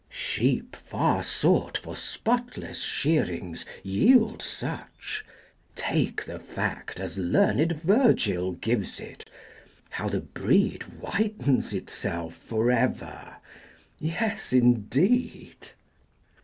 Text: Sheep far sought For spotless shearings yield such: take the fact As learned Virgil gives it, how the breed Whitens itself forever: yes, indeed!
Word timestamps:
Sheep 0.09 0.75
far 0.75 1.21
sought 1.21 1.77
For 1.77 1.95
spotless 1.95 2.79
shearings 2.81 3.67
yield 3.83 4.41
such: 4.41 5.23
take 5.75 6.25
the 6.25 6.39
fact 6.39 6.99
As 6.99 7.19
learned 7.19 7.73
Virgil 7.73 8.53
gives 8.53 8.99
it, 8.99 9.29
how 9.91 10.09
the 10.09 10.21
breed 10.21 10.81
Whitens 10.81 11.71
itself 11.71 12.35
forever: 12.35 13.35
yes, 13.99 14.53
indeed! 14.53 15.69